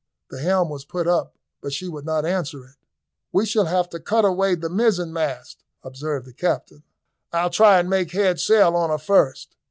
[0.31, 2.77] The helm was put up but she would not answer it.
[3.31, 6.81] "We shall have to cut away the mizen mast," observed the captain.
[7.29, 9.55] "But we'll try and make head sail on her first."